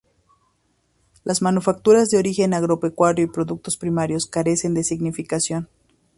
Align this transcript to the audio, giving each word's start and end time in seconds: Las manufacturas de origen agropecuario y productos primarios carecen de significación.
Las 1.23 1.43
manufacturas 1.43 2.09
de 2.09 2.17
origen 2.17 2.55
agropecuario 2.55 3.23
y 3.23 3.27
productos 3.27 3.77
primarios 3.77 4.25
carecen 4.25 4.73
de 4.73 4.83
significación. 4.83 5.69